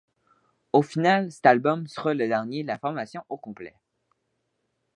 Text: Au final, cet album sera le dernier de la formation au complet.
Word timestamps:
Au 0.73 0.81
final, 0.81 1.31
cet 1.31 1.45
album 1.45 1.85
sera 1.85 2.15
le 2.15 2.27
dernier 2.27 2.63
de 2.63 2.67
la 2.69 2.79
formation 2.79 3.23
au 3.29 3.37
complet. 3.37 3.75